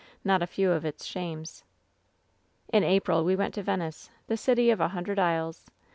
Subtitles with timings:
[0.23, 1.63] not a few of its shames.
[2.73, 5.67] "In April we went to Venice— the city of a hundred isles.